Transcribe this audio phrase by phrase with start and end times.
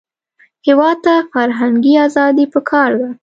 [0.67, 3.09] هېواد ته فرهنګي ازادي پکار ده